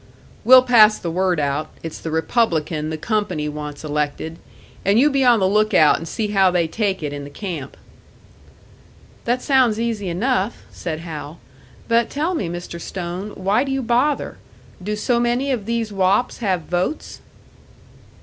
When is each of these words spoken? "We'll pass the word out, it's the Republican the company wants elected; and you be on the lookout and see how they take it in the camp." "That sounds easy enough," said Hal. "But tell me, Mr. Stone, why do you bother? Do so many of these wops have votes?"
"We'll 0.43 0.63
pass 0.63 0.97
the 0.97 1.11
word 1.11 1.39
out, 1.39 1.69
it's 1.83 1.99
the 1.99 2.09
Republican 2.09 2.89
the 2.89 2.97
company 2.97 3.47
wants 3.47 3.83
elected; 3.83 4.39
and 4.83 4.97
you 4.99 5.11
be 5.11 5.23
on 5.23 5.39
the 5.39 5.47
lookout 5.47 5.97
and 5.99 6.07
see 6.07 6.29
how 6.29 6.49
they 6.49 6.67
take 6.67 7.03
it 7.03 7.13
in 7.13 7.23
the 7.23 7.29
camp." 7.29 7.77
"That 9.25 9.43
sounds 9.43 9.79
easy 9.79 10.09
enough," 10.09 10.63
said 10.71 11.01
Hal. 11.01 11.37
"But 11.87 12.09
tell 12.09 12.33
me, 12.33 12.49
Mr. 12.49 12.81
Stone, 12.81 13.33
why 13.35 13.63
do 13.63 13.71
you 13.71 13.83
bother? 13.83 14.39
Do 14.81 14.95
so 14.95 15.19
many 15.19 15.51
of 15.51 15.67
these 15.67 15.93
wops 15.93 16.39
have 16.39 16.61
votes?" 16.61 17.21